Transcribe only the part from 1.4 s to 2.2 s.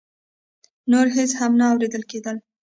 نه اورېدل